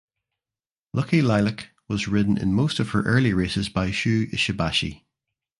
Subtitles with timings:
[0.95, 5.03] Lucky Lilac was ridden in most of her early races by Shu Ishibashi.